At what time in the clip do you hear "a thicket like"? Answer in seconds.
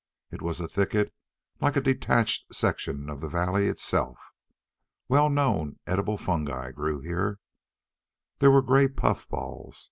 0.59-1.75